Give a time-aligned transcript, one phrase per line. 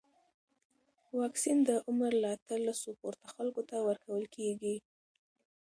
[1.19, 4.75] واکسن د عمر له اتلسو پورته خلکو ته ورکول کېږي.